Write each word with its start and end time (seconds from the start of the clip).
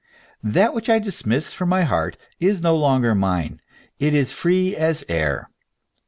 That 0.41 0.73
which 0.73 0.89
I 0.89 0.97
dismiss 0.97 1.53
from 1.53 1.69
my 1.69 1.83
heart 1.83 2.17
is 2.39 2.63
no 2.63 2.75
longer 2.75 3.13
mine, 3.13 3.61
it 3.99 4.15
is 4.15 4.33
free 4.33 4.75
as 4.75 5.05
air. 5.07 5.51